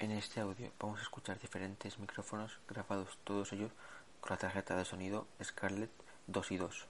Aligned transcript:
En 0.00 0.12
este 0.12 0.40
audio 0.40 0.72
vamos 0.80 0.98
a 0.98 1.02
escuchar 1.02 1.38
diferentes 1.38 1.98
micrófonos 1.98 2.58
grabados 2.66 3.18
todos 3.22 3.52
ellos 3.52 3.70
con 4.22 4.30
la 4.30 4.38
tarjeta 4.38 4.74
de 4.74 4.86
sonido 4.86 5.26
Scarlett 5.44 5.90
2 6.26 6.52
y 6.52 6.56
2. 6.56 6.86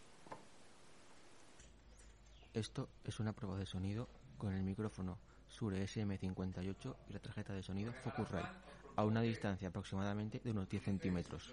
Esto 2.55 2.89
es 3.03 3.19
una 3.19 3.33
prueba 3.33 3.59
de 3.59 3.67
sonido 3.67 4.07
con 4.39 4.55
el 4.55 4.63
micrófono 4.63 5.19
Shure 5.51 5.83
SM58 5.83 6.95
y 7.09 7.13
la 7.13 7.19
tarjeta 7.19 7.53
de 7.53 7.65
sonido 7.65 7.93
Focusrite 7.95 8.47
a 8.95 9.05
una 9.05 9.23
distancia 9.23 9.71
aproximadamente 9.71 10.41
de 10.45 10.53
unos 10.53 10.69
10 10.69 10.85
centímetros. 10.85 11.53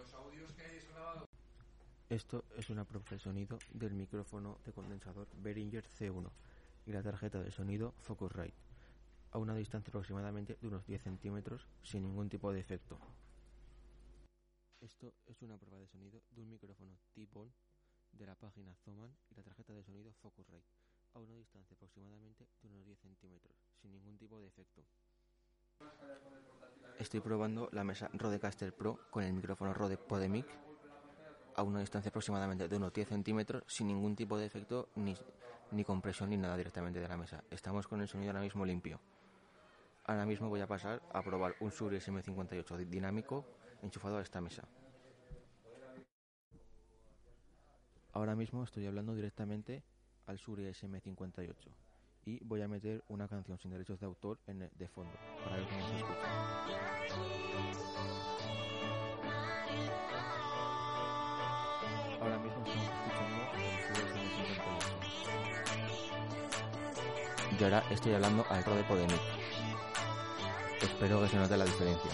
Esto 2.08 2.46
es 2.56 2.70
una 2.70 2.86
prueba 2.86 3.10
de 3.10 3.18
sonido 3.18 3.58
del 3.74 3.94
micrófono 3.94 4.60
de 4.64 4.74
condensador 4.74 5.28
Behringer 5.42 5.86
C1 6.00 6.30
y 6.86 6.92
la 6.92 7.02
tarjeta 7.02 7.42
de 7.42 7.50
sonido 7.50 7.96
Focusrite 8.04 8.67
a 9.32 9.38
una 9.38 9.56
distancia 9.56 9.90
aproximadamente 9.90 10.58
de 10.60 10.68
unos 10.68 10.86
10 10.86 11.02
centímetros 11.02 11.68
sin 11.84 12.04
ningún 12.04 12.30
tipo 12.30 12.52
de 12.52 12.60
efecto. 12.60 13.00
Esto 14.80 15.14
es 15.26 15.42
una 15.42 15.58
prueba 15.58 15.80
de 15.80 15.88
sonido 15.88 16.22
de 16.32 16.42
un 16.42 16.50
micrófono 16.50 16.98
T-Bone 17.14 17.52
de 18.12 18.26
la 18.26 18.36
página 18.36 18.76
Zoman 18.86 19.12
y 19.30 19.36
la 19.36 19.44
tarjeta 19.44 19.74
de 19.74 19.84
sonido 19.84 20.14
Focusrite 20.22 20.68
a 21.14 21.20
una 21.20 21.36
distancia 21.36 21.76
aproximadamente 21.76 22.48
de 22.62 22.68
unos 22.70 22.86
10 22.86 23.00
centímetros 23.00 23.56
sin 23.82 23.92
ningún 23.92 24.18
tipo 24.18 24.40
de 24.40 24.48
efecto. 24.48 24.84
Estoy 27.00 27.20
probando 27.20 27.70
la 27.72 27.84
mesa 27.84 28.10
Rodecaster 28.14 28.74
Pro 28.74 29.00
con 29.12 29.24
el 29.24 29.34
micrófono 29.34 29.74
Rode 29.74 29.98
Podemic 29.98 30.48
a 31.56 31.64
una 31.64 31.80
distancia 31.80 32.10
aproximadamente 32.10 32.68
de 32.68 32.78
unos 32.78 32.94
10 32.94 33.10
centímetros 33.10 33.64
sin 33.68 33.88
ningún 33.88 34.16
tipo 34.16 34.38
de 34.38 34.46
efecto 34.46 34.90
ni, 34.96 35.16
ni 35.72 35.84
compresión 35.84 36.30
ni 36.30 36.38
nada 36.38 36.58
directamente 36.58 37.00
de 37.00 37.08
la 37.08 37.18
mesa. 37.18 37.44
Estamos 37.52 37.88
con 37.88 38.02
el 38.02 38.08
sonido 38.08 38.32
ahora 38.32 38.42
mismo 38.42 38.66
limpio. 38.66 39.00
Ahora 40.06 40.26
mismo 40.26 40.50
voy 40.50 40.62
a 40.62 40.68
pasar 40.68 41.02
a 41.12 41.22
probar 41.22 41.56
un 41.60 41.70
Shure 41.70 41.98
SM58 41.98 42.86
dinámico 42.88 43.46
enchufado 43.82 44.18
a 44.18 44.22
esta 44.22 44.40
mesa. 44.42 44.64
Ahora 48.14 48.36
mismo 48.36 48.64
estoy 48.64 48.86
hablando 48.88 49.14
directamente 49.14 49.84
al 50.26 50.38
Shure 50.38 50.72
SM58 50.72 51.54
y 52.26 52.44
voy 52.44 52.62
a 52.62 52.68
meter 52.68 53.04
una 53.10 53.28
canción 53.28 53.58
sin 53.58 53.72
derechos 53.72 54.00
de 54.00 54.06
autor 54.06 54.40
en 54.48 54.70
de 54.74 54.88
fondo 54.88 55.14
para 55.44 55.58
ver 55.58 55.68
cómo 55.68 55.88
se 55.88 55.96
escucha. 55.98 56.28
SM58 67.48 67.60
y 67.60 67.64
ahora 67.64 67.84
estoy 67.90 68.14
hablando 68.14 68.46
al 68.50 68.64
Rode 68.64 68.84
Podemic. 68.84 69.22
Espero 70.82 71.22
que 71.22 71.28
se 71.28 71.38
note 71.38 71.58
la 71.58 71.66
diferencia. 71.66 72.12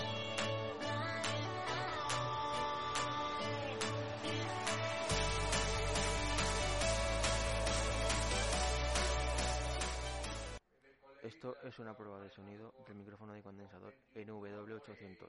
Esto 11.24 11.58
es 11.64 11.80
una 11.80 11.96
prueba 11.96 12.20
de 12.20 12.30
sonido 12.30 12.74
del 12.88 12.96
micrófono 12.96 13.34
de 13.34 13.42
condensador 13.42 13.94
NW800 14.16 15.28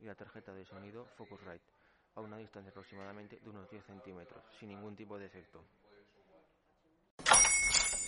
y 0.00 0.04
la 0.06 0.14
tarjeta 0.14 0.54
de 0.54 0.64
sonido 0.64 1.06
Focusrite 1.16 1.64
a 2.14 2.20
una 2.20 2.38
distancia 2.38 2.70
aproximadamente 2.70 3.38
de 3.40 3.48
unos 3.48 3.70
10 3.70 3.84
centímetros, 3.84 4.42
sin 4.58 4.70
ningún 4.70 4.96
tipo 4.96 5.18
de 5.18 5.26
efecto. 5.26 5.62